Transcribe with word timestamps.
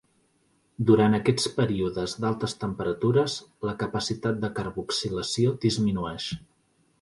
Durant 0.89 1.17
aquests 1.17 1.43
períodes 1.57 2.15
d'altes 2.23 2.57
temperatures, 2.63 3.35
la 3.69 3.75
capacitat 3.85 4.41
de 4.47 4.51
carboxilació 4.61 5.55
disminueix. 5.69 6.29